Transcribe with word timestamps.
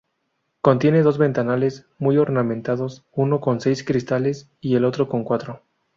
Contiene 0.61 1.03
dos 1.03 1.19
ventanales 1.19 1.85
muy 1.99 2.17
ornamentados, 2.17 3.03
uno 3.13 3.39
con 3.39 3.61
seis 3.61 3.83
cristales 3.83 4.49
y 4.59 4.73
el 4.73 4.83
otro 4.83 5.07
con 5.07 5.23
cuatro. 5.23 5.61